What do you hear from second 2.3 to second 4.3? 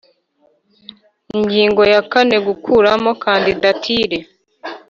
Gukuramo kandidatire